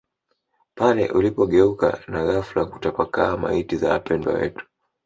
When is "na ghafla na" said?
2.11-2.69